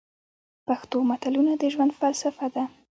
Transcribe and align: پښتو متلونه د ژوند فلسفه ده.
پښتو 0.67 0.97
متلونه 1.09 1.53
د 1.61 1.63
ژوند 1.73 1.91
فلسفه 1.99 2.47
ده. 2.53 2.63